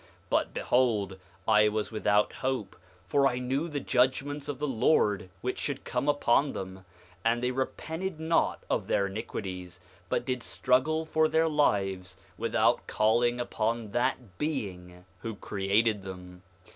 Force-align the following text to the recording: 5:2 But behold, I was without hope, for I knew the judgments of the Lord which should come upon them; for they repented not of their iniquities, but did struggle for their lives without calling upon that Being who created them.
5:2 0.01 0.07
But 0.31 0.53
behold, 0.55 1.17
I 1.47 1.69
was 1.69 1.91
without 1.91 2.33
hope, 2.33 2.75
for 3.05 3.27
I 3.27 3.37
knew 3.37 3.67
the 3.67 3.79
judgments 3.79 4.47
of 4.47 4.57
the 4.57 4.65
Lord 4.65 5.29
which 5.41 5.59
should 5.59 5.83
come 5.83 6.09
upon 6.09 6.53
them; 6.53 6.85
for 7.23 7.35
they 7.35 7.51
repented 7.51 8.19
not 8.19 8.63
of 8.67 8.87
their 8.87 9.05
iniquities, 9.05 9.79
but 10.09 10.25
did 10.25 10.41
struggle 10.41 11.05
for 11.05 11.27
their 11.27 11.47
lives 11.47 12.17
without 12.35 12.87
calling 12.87 13.39
upon 13.39 13.91
that 13.91 14.39
Being 14.39 15.05
who 15.19 15.35
created 15.35 16.01
them. 16.01 16.41